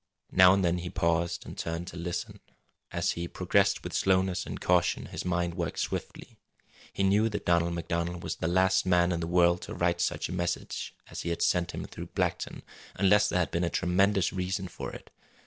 [0.31, 2.39] Now and then he paused, and turned to listen.
[2.89, 6.37] As he progressed with slowness and caution, his mind worked swiftly.
[6.91, 10.27] He knew that Donald MacDonald was the last man in the world to write such
[10.27, 12.63] a message as he had sent him through Blackton
[12.95, 15.11] unless there had been a tremendous reason for it.